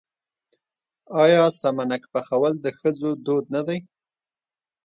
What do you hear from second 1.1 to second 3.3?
آیا سمنک پخول د ښځو